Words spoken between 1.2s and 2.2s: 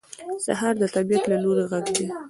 له لوري غږ دی.